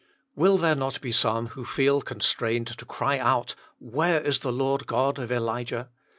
[0.35, 4.87] Will there not be some who feel constrained to cry out, "Where is the Lord
[4.87, 5.91] God of Elijah